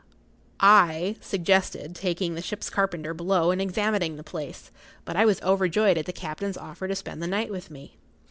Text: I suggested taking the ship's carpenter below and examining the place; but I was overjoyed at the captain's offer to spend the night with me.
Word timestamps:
I 0.59 1.15
suggested 1.21 1.93
taking 1.93 2.33
the 2.33 2.41
ship's 2.41 2.71
carpenter 2.71 3.13
below 3.13 3.51
and 3.51 3.61
examining 3.61 4.15
the 4.15 4.23
place; 4.23 4.71
but 5.05 5.15
I 5.15 5.25
was 5.25 5.39
overjoyed 5.43 5.95
at 5.99 6.07
the 6.07 6.11
captain's 6.11 6.57
offer 6.57 6.87
to 6.87 6.95
spend 6.95 7.21
the 7.21 7.27
night 7.27 7.51
with 7.51 7.69
me. 7.69 7.97